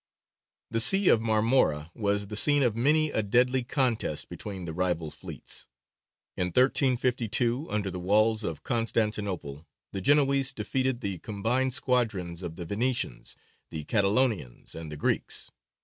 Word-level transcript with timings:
The 0.71 0.79
Sea 0.79 1.09
of 1.09 1.21
Marmora 1.21 1.91
was 1.93 2.25
the 2.25 2.35
scene 2.35 2.63
of 2.63 2.75
many 2.75 3.11
a 3.11 3.21
deadly 3.21 3.61
contest 3.63 4.29
between 4.29 4.65
the 4.65 4.73
rival 4.73 5.11
fleets. 5.11 5.67
In 6.35 6.47
1352, 6.47 7.69
under 7.69 7.91
the 7.91 7.99
walls 7.99 8.43
of 8.43 8.63
Constantinople, 8.63 9.67
the 9.91 10.01
Genoese 10.01 10.53
defeated 10.53 11.01
the 11.01 11.19
combined 11.19 11.75
squadrons 11.75 12.41
of 12.41 12.55
the 12.55 12.65
Venetians, 12.65 13.35
the 13.69 13.83
Catalonians, 13.83 14.73
and 14.73 14.91
the 14.91 14.97
Greeks. 14.97 15.51